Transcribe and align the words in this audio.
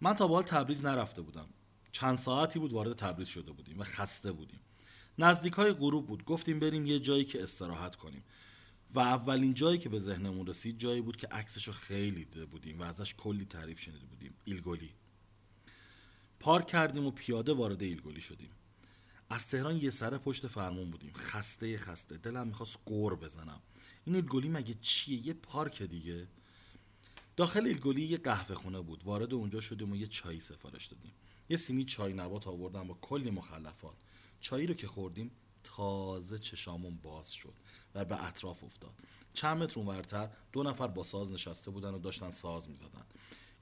من 0.00 0.14
تا 0.14 0.28
بال 0.28 0.42
تبریز 0.42 0.84
نرفته 0.84 1.22
بودم. 1.22 1.48
چند 1.92 2.16
ساعتی 2.16 2.58
بود 2.58 2.72
وارد 2.72 2.92
تبریز 2.92 3.28
شده 3.28 3.52
بودیم 3.52 3.80
و 3.80 3.84
خسته 3.84 4.32
بودیم. 4.32 4.60
نزدیک 5.18 5.52
های 5.52 5.72
غروب 5.72 6.06
بود. 6.06 6.24
گفتیم 6.24 6.60
بریم 6.60 6.86
یه 6.86 6.98
جایی 6.98 7.24
که 7.24 7.42
استراحت 7.42 7.94
کنیم. 7.96 8.24
و 8.94 9.00
اولین 9.00 9.54
جایی 9.54 9.78
که 9.78 9.88
به 9.88 9.98
ذهنمون 9.98 10.46
رسید 10.46 10.78
جایی 10.78 11.00
بود 11.00 11.16
که 11.16 11.26
عکسش 11.26 11.64
رو 11.64 11.72
خیلی 11.72 12.24
دیده 12.24 12.46
بودیم 12.46 12.80
و 12.80 12.82
ازش 12.82 13.14
کلی 13.14 13.44
تعریف 13.44 13.80
شنیده 13.80 14.06
بودیم. 14.06 14.34
ایلگولی 14.44 14.90
پارک 16.40 16.66
کردیم 16.66 17.06
و 17.06 17.10
پیاده 17.10 17.52
وارد 17.52 17.82
ایلگولی 17.82 18.20
شدیم. 18.20 18.50
از 19.30 19.48
تهران 19.48 19.76
یه 19.76 19.90
سر 19.90 20.18
پشت 20.18 20.46
فرمون 20.46 20.90
بودیم. 20.90 21.12
خسته 21.16 21.78
خسته. 21.78 22.16
دلم 22.16 22.46
می‌خواست 22.46 22.78
قور 22.86 23.16
بزنم. 23.16 23.60
این 24.04 24.14
ایلگولی 24.16 24.48
مگه 24.48 24.74
چیه؟ 24.80 25.26
یه 25.26 25.32
پارک 25.32 25.82
دیگه. 25.82 26.28
داخل 27.38 27.66
ایلگولی 27.66 28.02
یه 28.02 28.16
قهوه 28.16 28.54
خونه 28.54 28.80
بود. 28.80 29.04
وارد 29.04 29.34
اونجا 29.34 29.60
شدیم 29.60 29.92
و 29.92 29.96
یه 29.96 30.06
چایی 30.06 30.40
سفارش 30.40 30.86
دادیم. 30.86 31.12
یه 31.48 31.56
سینی 31.56 31.84
چای 31.84 32.12
نبات 32.12 32.48
آوردم 32.48 32.86
با 32.86 32.98
کلی 33.00 33.30
مخلفات. 33.30 33.96
چایی 34.40 34.66
رو 34.66 34.74
که 34.74 34.86
خوردیم 34.86 35.30
تازه 35.64 36.38
چشامون 36.38 36.96
باز 36.96 37.30
شد 37.30 37.54
و 37.94 38.04
به 38.04 38.24
اطراف 38.24 38.64
افتاد. 38.64 38.94
چند 39.32 39.56
متر 39.56 39.80
اونورتر 39.80 40.30
دو 40.52 40.62
نفر 40.62 40.86
با 40.86 41.02
ساز 41.02 41.32
نشسته 41.32 41.70
بودن 41.70 41.94
و 41.94 41.98
داشتن 41.98 42.30
ساز 42.30 42.70
می‌زدن. 42.70 43.04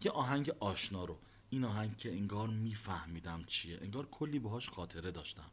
یه 0.05 0.11
آهنگ 0.11 0.53
آشنا 0.61 1.05
رو. 1.05 1.19
این 1.51 1.65
آهنگ 1.65 1.97
که 1.97 2.13
انگار 2.13 2.49
میفهمیدم 2.49 3.45
چیه. 3.47 3.79
انگار 3.83 4.07
کلی 4.07 4.39
باهاش 4.39 4.69
خاطره 4.69 5.11
داشتم. 5.11 5.51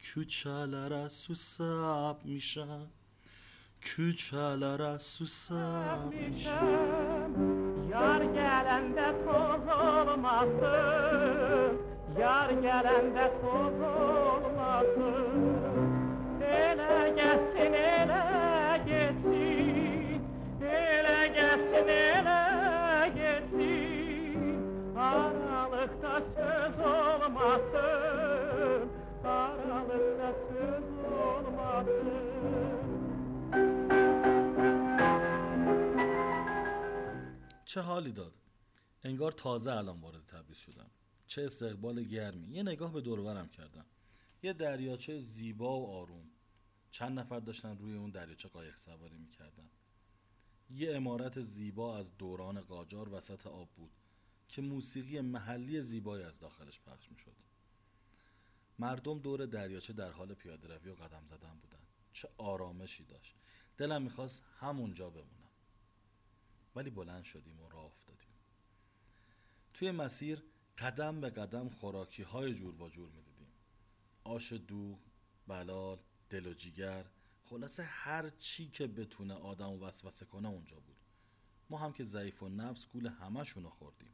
کوچه‌لere 0.00 1.08
susap 1.22 2.24
میشم. 2.24 2.90
küçelere 3.80 4.98
susap 4.98 6.12
Düşem, 6.12 7.57
Yar 7.98 8.20
gelende 8.20 9.06
toz 9.24 9.64
olmasın. 9.86 11.72
Yar 12.20 12.50
gelende 12.50 13.30
toz 13.42 13.80
olmasın. 13.80 15.56
Ele 16.42 17.12
gelsin 17.16 17.72
ele 17.72 18.22
geçsin 18.86 20.22
Ele 20.62 21.28
gelsin 21.34 21.88
ele 21.88 23.10
geçsin 23.14 24.58
Aralıkta 24.98 26.20
söz 26.36 26.86
olmasın. 26.86 28.88
Aralıkta 29.24 30.32
söz 30.48 30.84
olmasın 31.22 32.37
چه 37.68 37.80
حالی 37.80 38.12
داد؟ 38.12 38.34
انگار 39.02 39.32
تازه 39.32 39.72
الان 39.72 40.00
وارد 40.00 40.26
تبریز 40.26 40.58
شدم. 40.58 40.90
چه 41.26 41.42
استقبال 41.44 42.04
گرمی. 42.04 42.54
یه 42.54 42.62
نگاه 42.62 42.92
به 42.92 43.00
دورورم 43.00 43.48
کردم. 43.48 43.84
یه 44.42 44.52
دریاچه 44.52 45.20
زیبا 45.20 45.80
و 45.80 45.90
آروم. 45.90 46.30
چند 46.90 47.18
نفر 47.18 47.40
داشتن 47.40 47.78
روی 47.78 47.94
اون 47.96 48.10
دریاچه 48.10 48.48
قایق 48.48 48.76
سواری 48.76 49.16
می‌کردن. 49.16 49.68
یه 50.70 50.96
امارت 50.96 51.40
زیبا 51.40 51.98
از 51.98 52.16
دوران 52.18 52.60
قاجار 52.60 53.14
وسط 53.14 53.46
آب 53.46 53.68
بود 53.76 53.90
که 54.48 54.62
موسیقی 54.62 55.20
محلی 55.20 55.80
زیبایی 55.80 56.24
از 56.24 56.40
داخلش 56.40 56.80
پخش 56.80 57.10
می‌شد. 57.10 57.36
مردم 58.78 59.18
دور 59.18 59.46
دریاچه 59.46 59.92
در 59.92 60.10
حال 60.10 60.34
پیاده 60.34 60.68
روی 60.68 60.90
و 60.90 60.94
قدم 60.94 61.26
زدن 61.26 61.58
بودن. 61.62 61.82
چه 62.12 62.28
آرامشی 62.38 63.04
داشت. 63.04 63.34
دلم 63.76 64.02
می‌خواست 64.02 64.44
همونجا 64.58 65.10
بمونم. 65.10 65.47
ولی 66.78 66.90
بلند 66.90 67.24
شدیم 67.24 67.60
و 67.60 67.68
راه 67.68 67.84
افتادیم. 67.84 68.28
توی 69.74 69.90
مسیر 69.90 70.42
قدم 70.78 71.20
به 71.20 71.30
قدم 71.30 71.68
خوراکی 71.68 72.22
های 72.22 72.54
جور 72.54 72.82
و 72.82 72.88
جور 72.88 73.10
می‌دیدیم. 73.10 73.48
آش 74.24 74.52
دوغ 74.52 74.98
بلال 75.46 75.98
دل 76.30 76.46
و 76.46 76.54
جیگر 76.54 77.04
خلاصه 77.44 77.82
هر 77.82 78.28
چی 78.28 78.68
که 78.68 78.86
بتونه 78.86 79.34
آدم 79.34 79.70
و 79.70 79.78
وسوسه 79.78 80.26
کنه 80.26 80.48
اونجا 80.48 80.76
بود. 80.76 80.96
ما 81.70 81.78
هم 81.78 81.92
که 81.92 82.04
ضعیف 82.04 82.42
و 82.42 82.48
نفس 82.48 82.86
گول 82.88 83.06
همشون 83.06 83.64
رو 83.64 83.70
خوردیم. 83.70 84.10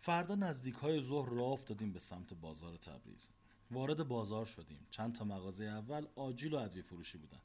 فردا 0.00 0.34
نزدیک 0.34 0.74
های 0.74 1.02
ظهر 1.02 1.28
راه 1.30 1.52
افتادیم 1.52 1.92
به 1.92 1.98
سمت 1.98 2.34
بازار 2.34 2.76
تبریز. 2.76 3.28
وارد 3.70 4.08
بازار 4.08 4.44
شدیم. 4.44 4.86
چند 4.90 5.14
تا 5.14 5.24
مغازه 5.24 5.64
اول 5.64 6.06
آجیل 6.16 6.54
و 6.54 6.56
ادویه 6.56 6.82
فروشی 6.82 7.18
بودن. 7.18 7.40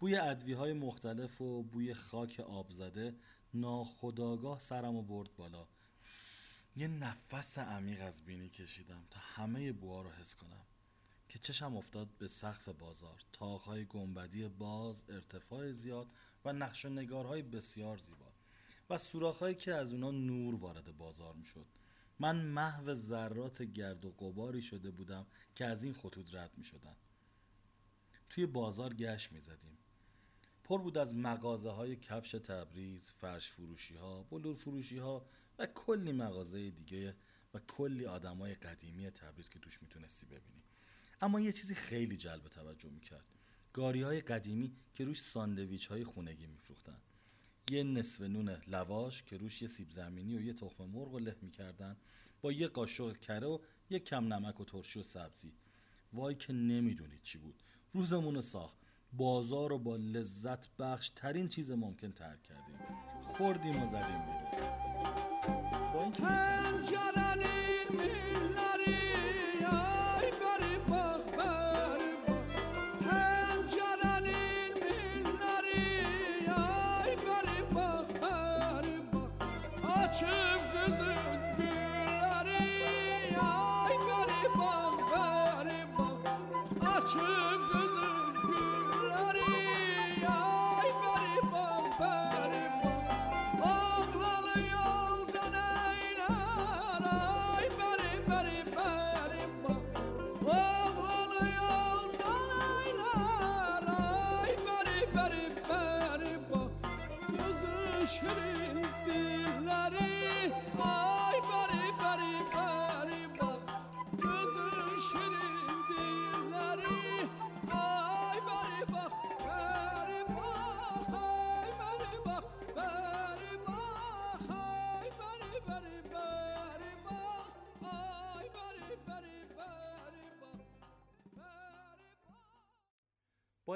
بوی 0.00 0.16
ادویه 0.16 0.56
های 0.56 0.72
مختلف 0.72 1.40
و 1.40 1.62
بوی 1.62 1.94
خاک 1.94 2.40
آب 2.40 2.70
زده 2.70 3.14
ناخداگاه 3.54 4.58
سرم 4.58 4.96
و 4.96 5.02
برد 5.02 5.36
بالا 5.36 5.68
یه 6.76 6.88
نفس 6.88 7.58
عمیق 7.58 8.02
از 8.02 8.24
بینی 8.24 8.48
کشیدم 8.48 9.06
تا 9.10 9.20
همه 9.20 9.72
بوها 9.72 10.02
رو 10.02 10.10
حس 10.10 10.34
کنم 10.34 10.66
که 11.28 11.38
چشم 11.38 11.76
افتاد 11.76 12.08
به 12.18 12.28
سقف 12.28 12.68
بازار 12.68 13.20
تاقهای 13.32 13.84
گنبدی 13.84 14.48
باز 14.48 15.04
ارتفاع 15.08 15.70
زیاد 15.70 16.06
و 16.44 16.52
نقش 16.52 16.84
و 16.84 16.88
نگارهای 16.88 17.42
بسیار 17.42 17.96
زیبا 17.96 18.32
و 18.90 18.98
سوراخهایی 18.98 19.54
که 19.54 19.74
از 19.74 19.92
اونا 19.92 20.10
نور 20.10 20.54
وارد 20.54 20.96
بازار 20.96 21.34
می‌شد 21.34 21.66
من 22.18 22.36
محو 22.36 22.94
ذرات 22.94 23.62
گرد 23.62 24.04
و 24.04 24.10
غباری 24.10 24.62
شده 24.62 24.90
بودم 24.90 25.26
که 25.54 25.64
از 25.64 25.84
این 25.84 25.94
خطوط 25.94 26.34
رد 26.34 26.58
می 26.58 26.64
شدن. 26.64 26.96
توی 28.30 28.46
بازار 28.46 28.94
گشت 28.94 29.32
می 29.32 29.40
زدیم. 29.40 29.78
پر 30.70 30.82
بود 30.82 30.98
از 30.98 31.14
مغازه 31.14 31.70
های 31.70 31.96
کفش 31.96 32.30
تبریز، 32.30 33.10
فرش 33.10 33.50
فروشی 33.50 33.96
ها، 33.96 34.22
بلور 34.22 34.54
فروشی 34.54 34.98
ها 34.98 35.26
و 35.58 35.66
کلی 35.66 36.12
مغازه 36.12 36.70
دیگه 36.70 37.16
و 37.54 37.58
کلی 37.58 38.06
آدمای 38.06 38.54
قدیمی 38.54 39.10
تبریز 39.10 39.48
که 39.48 39.58
توش 39.58 39.82
می‌تونستی 39.82 40.26
ببینی. 40.26 40.62
اما 41.20 41.40
یه 41.40 41.52
چیزی 41.52 41.74
خیلی 41.74 42.16
جلب 42.16 42.48
توجه 42.48 42.90
می‌کرد. 42.90 43.24
گاری 43.72 44.02
های 44.02 44.20
قدیمی 44.20 44.72
که 44.94 45.04
روش 45.04 45.22
ساندویچ 45.22 45.86
های 45.86 46.04
خونگی 46.04 46.46
میفروختن. 46.46 46.98
یه 47.70 47.82
نصف 47.82 48.20
نون 48.20 48.48
لواش 48.66 49.22
که 49.22 49.36
روش 49.36 49.62
یه 49.62 49.68
سیب 49.68 49.90
زمینی 49.90 50.36
و 50.36 50.40
یه 50.40 50.52
تخم 50.52 50.84
مرغ 50.84 51.14
له 51.14 51.36
می‌کردن 51.42 51.96
با 52.40 52.52
یه 52.52 52.66
قاشق 52.66 53.16
کره 53.16 53.46
و 53.46 53.58
یه 53.90 53.98
کم 53.98 54.32
نمک 54.32 54.60
و 54.60 54.64
ترشی 54.64 55.00
و 55.00 55.02
سبزی 55.02 55.52
وای 56.12 56.34
که 56.34 56.52
نمی‌دونید 56.52 57.22
چی 57.22 57.38
بود 57.38 57.62
روزمون 57.92 58.34
رو 58.34 58.42
ساخت 58.42 58.89
بازار 59.12 59.70
رو 59.70 59.78
با 59.78 59.96
لذت 59.96 60.76
بخش 60.76 61.08
ترین 61.08 61.48
چیز 61.48 61.70
ممکن 61.70 62.12
ترک 62.12 62.42
کردیم. 62.42 62.78
خوردیم 63.36 63.82
و 63.82 63.86
زدیم 63.86 64.02
بیرون. 64.02 64.40
با 65.94 66.12
Pencerenin 66.12 67.88
milleri 67.98 69.00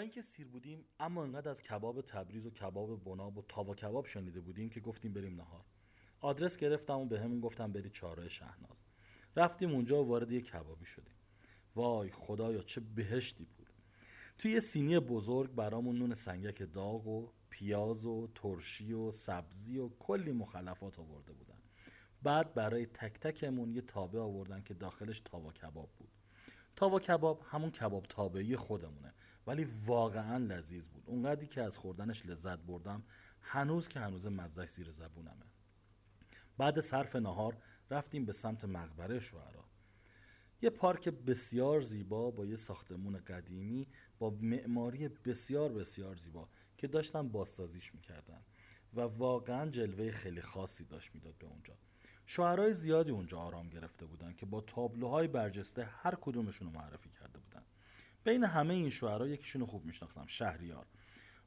اینکه 0.01 0.23
سیر 0.23 0.47
بودیم 0.47 0.85
اما 1.01 1.23
انقدر 1.23 1.49
از 1.51 1.63
کباب 1.63 2.01
تبریز 2.01 2.47
و 2.47 2.51
کباب 2.51 3.05
بناب 3.05 3.39
و 3.39 3.43
تاوا 3.43 3.75
کباب 3.75 4.07
شنیده 4.07 4.41
بودیم 4.41 4.71
که 4.71 4.81
گفتیم 4.81 5.13
بریم 5.13 5.35
نهار. 5.35 5.65
آدرس 6.21 6.57
گرفتم 6.57 6.99
و 6.99 7.07
به 7.07 7.21
همون 7.21 7.41
گفتم 7.41 7.73
برید 7.73 7.93
چهارراه 7.93 8.29
شهناز. 8.29 8.83
رفتیم 9.37 9.71
اونجا 9.71 10.05
و 10.05 10.09
وارد 10.09 10.33
یه 10.33 10.41
کبابی 10.41 10.85
شدیم. 10.85 11.15
وای 11.75 12.11
خدایا 12.11 12.63
چه 12.63 12.81
بهشتی 12.81 13.45
بود. 13.45 13.71
توی 14.39 14.51
یه 14.51 14.61
سینی 14.61 14.99
بزرگ 14.99 15.55
برامون 15.55 15.99
نون 15.99 16.15
سنگک 16.15 16.73
داغ 16.73 17.07
و 17.07 17.29
پیاز 17.51 18.05
و 18.05 18.29
ترشی 18.35 18.93
و 18.93 19.11
سبزی 19.11 19.79
و 19.79 19.89
کلی 19.89 20.33
مخلفات 20.33 20.99
آورده 20.99 21.33
بودن. 21.33 21.59
بعد 22.23 22.55
برای 22.55 22.87
تک 22.87 23.21
تکمون 23.21 23.71
یه 23.71 23.81
تابه 23.81 24.21
آوردن 24.21 24.63
که 24.63 24.75
داخلش 24.75 25.21
تاوا 25.21 25.53
کباب 25.53 25.91
بود. 25.99 26.11
تاوا 26.77 27.01
کباب 27.01 27.43
همون 27.45 27.71
کباب 27.71 28.07
تابعی 28.07 28.57
خودمونه. 28.57 29.15
ولی 29.47 29.65
واقعا 29.65 30.37
لذیذ 30.37 30.89
بود. 30.89 31.03
اونقدری 31.07 31.47
که 31.47 31.63
از 31.63 31.79
خوردنش 31.79 32.27
لذت 32.27 32.59
بردم 32.59 33.03
هنوز 33.41 33.89
که 33.89 34.01
هنوز 34.01 34.27
مزدش 34.27 34.69
زیر 34.69 34.91
زبونمه. 34.91 35.47
بعد 36.59 36.81
صرف 36.81 37.17
نهار 37.17 37.57
رفتیم 37.91 38.25
به 38.25 38.33
سمت 38.33 38.65
مقبره 38.65 39.21
شعرا. 39.21 39.65
یه 40.63 40.71
پارک 40.71 41.09
بسیار 41.09 41.81
زیبا 41.81 42.31
با 42.31 42.47
یه 42.47 42.57
ساختمون 42.57 43.19
قدیمی 43.19 43.89
با 44.19 44.31
معماری 44.31 45.09
بسیار 45.09 45.73
بسیار 45.73 46.17
زیبا 46.17 46.49
که 46.77 46.87
داشتن 46.87 47.29
بازسازیش 47.29 47.95
می‌کردن 47.95 48.41
و 48.95 49.01
واقعا 49.01 49.71
جلوه 49.71 50.11
خیلی 50.11 50.41
خاصی 50.41 50.85
داشت 50.85 51.15
می‌داد 51.15 51.35
به 51.39 51.47
اونجا. 51.47 51.75
شعرهای 52.27 52.75
زیادی 52.75 53.11
اونجا 53.11 53.39
آرام 53.39 53.69
گرفته 53.69 54.07
بودن 54.07 54.33
که 54.33 54.47
با 54.47 54.61
تابلوهای 54.61 55.29
برجسته 55.29 55.85
هر 55.85 56.15
کدومشون 56.21 56.69
رو 56.69 56.75
معرفی 56.81 57.11
کرده 57.11 57.39
بودن. 57.39 57.63
بین 58.25 58.45
همه 58.45 58.75
این 58.75 58.91
شعرها 58.91 59.27
یکیشون 59.27 59.61
رو 59.61 59.67
خوب 59.67 59.85
میشناختم 59.85 60.27
شهریار. 60.27 60.87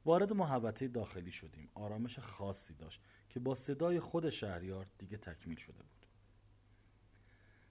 وارد 0.04 0.32
محوطه 0.32 0.88
داخلی 0.88 1.30
شدیم. 1.30 1.70
آرامش 1.74 2.18
خاصی 2.18 2.74
داشت 2.74 3.02
که 3.28 3.40
با 3.40 3.54
صدای 3.54 4.00
خود 4.00 4.30
شهریار 4.30 4.86
دیگه 4.98 5.16
تکمیل 5.16 5.56
شده 5.56 5.82
بود. 5.82 6.06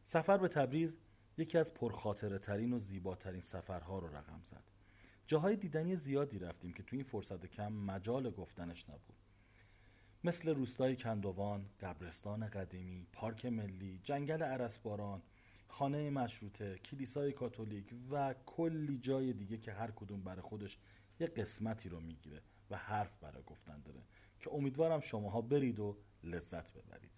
سفر 0.04 0.38
به 0.38 0.48
تبریز 0.48 0.98
یکی 1.38 1.58
از 1.58 1.74
پرخاطره 1.74 2.40
ترین 2.40 2.74
و 2.74 2.80
زیباترین 2.80 3.42
سفرها 3.42 4.00
رو 4.00 4.16
رقم 4.16 4.40
زد. 4.44 4.64
جاهای 5.28 5.56
دیدنی 5.56 5.96
زیادی 5.96 6.40
رفتیم 6.40 6.74
که 6.74 6.84
تو 6.84 6.96
این 6.96 7.06
فرصت 7.06 7.46
کم 7.46 7.74
مجال 7.74 8.30
گفتنش 8.30 8.90
نبود. 8.90 9.16
مثل 10.24 10.50
روستای 10.50 10.96
کندوان، 10.96 11.70
قبرستان 11.80 12.48
قدیمی، 12.48 13.08
پارک 13.12 13.46
ملی، 13.46 14.00
جنگل 14.04 14.44
عرسباران، 14.44 15.22
خانه 15.68 16.10
مشروطه، 16.10 16.78
کلیسای 16.78 17.32
کاتولیک 17.32 17.96
و 18.12 18.36
کلی 18.46 18.98
جای 18.98 19.34
دیگه 19.34 19.58
که 19.58 19.72
هر 19.72 19.92
کدوم 19.92 20.24
برای 20.24 20.42
خودش 20.42 20.78
یه 21.20 21.28
قسمتی 21.28 21.90
رو 21.90 22.00
می‌گیره 22.00 22.42
و 22.70 22.78
حرف 22.78 23.18
برای 23.18 23.44
گفتن 23.44 23.82
داره 23.82 24.04
که 24.40 24.54
امیدوارم 24.54 25.00
شماها 25.00 25.42
برید 25.42 25.80
و 25.80 25.98
لذت 26.24 26.74
ببرید. 26.74 27.12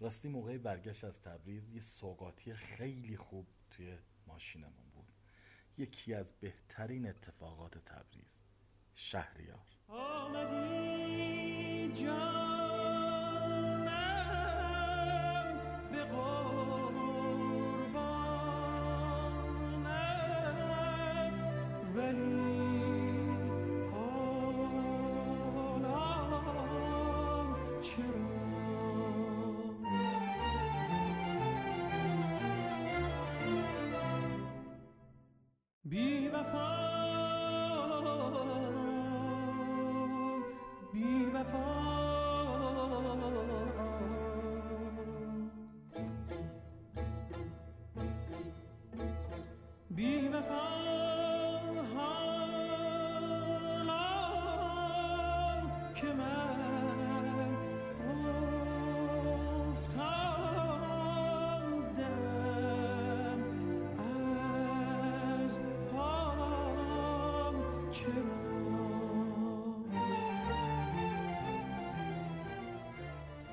راستی 0.00 0.28
موقع 0.28 0.58
برگشت 0.58 1.04
از 1.04 1.20
تبریز 1.20 1.70
یه 1.70 1.80
سوقاتی 1.80 2.54
خیلی 2.54 3.16
خوب 3.16 3.46
توی 3.70 3.98
ماشینمون 4.26 4.90
بود. 4.92 5.12
یکی 5.78 6.14
از 6.14 6.32
بهترین 6.32 7.08
اتفاقات 7.08 7.78
تبریز 7.78 8.40
شهریار. 8.94 9.66
آمدی 9.88 11.20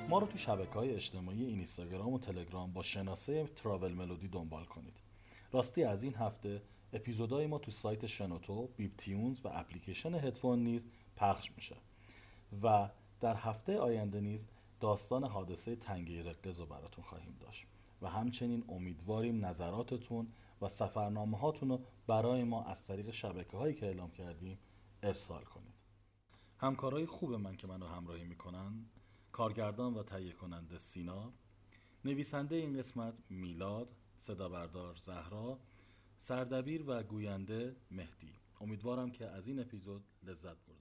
ما 0.09 0.19
رو 0.19 0.27
تو 0.27 0.37
شبکه 0.37 0.73
های 0.73 0.93
اجتماعی 0.93 1.45
اینستاگرام 1.45 2.13
و 2.13 2.19
تلگرام 2.19 2.73
با 2.73 2.83
شناسه 2.83 3.47
تراول 3.47 3.93
ملودی 3.93 4.27
دنبال 4.27 4.65
کنید. 4.65 5.01
راستی 5.51 5.83
از 5.83 6.03
این 6.03 6.15
هفته 6.15 6.61
اپیزودهای 6.93 7.47
ما 7.47 7.57
تو 7.57 7.71
سایت 7.71 8.05
شنوتو، 8.05 8.67
بیب 8.77 8.97
تیونز 8.97 9.45
و 9.45 9.49
اپلیکیشن 9.51 10.15
هدفون 10.15 10.63
نیز 10.63 10.85
پخش 11.15 11.51
میشه 11.55 11.75
و 12.63 12.89
در 13.19 13.35
هفته 13.35 13.79
آینده 13.79 14.21
نیز 14.21 14.47
داستان 14.79 15.23
حادثه 15.23 15.75
تنگه 15.75 16.23
رقز 16.23 16.59
رو 16.59 16.65
براتون 16.65 17.03
خواهیم 17.03 17.37
داشت 17.39 17.65
و 18.01 18.09
همچنین 18.09 18.63
امیدواریم 18.69 19.45
نظراتتون 19.45 20.27
و 20.61 20.67
سفرنامه 20.67 21.37
هاتون 21.37 21.69
رو 21.69 21.81
برای 22.07 22.43
ما 22.43 22.63
از 22.63 22.83
طریق 22.85 23.11
شبکه 23.11 23.57
هایی 23.57 23.75
که 23.75 23.85
اعلام 23.85 24.11
کردیم 24.11 24.57
ارسال 25.03 25.43
کنید. 25.43 25.73
همکارای 26.57 27.05
خوب 27.05 27.33
من 27.33 27.55
که 27.55 27.67
منو 27.67 27.87
همراهی 27.87 28.23
می‌کنن 28.23 28.85
کارگردان 29.31 29.93
و 29.93 30.03
تهیه 30.03 30.31
کننده 30.31 30.77
سینا 30.77 31.31
نویسنده 32.05 32.55
این 32.55 32.77
قسمت 32.77 33.13
میلاد 33.29 33.87
صدا 34.17 34.49
بردار 34.49 34.95
زهرا 34.95 35.59
سردبیر 36.17 36.83
و 36.87 37.03
گوینده 37.03 37.75
مهدی. 37.91 38.33
امیدوارم 38.61 39.11
که 39.11 39.25
از 39.25 39.47
این 39.47 39.59
اپیزود 39.59 40.03
لذت 40.23 40.57
باشید 40.65 40.76